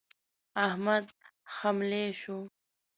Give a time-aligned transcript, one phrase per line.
[0.65, 1.05] احمد
[1.55, 2.37] خملۍ شو.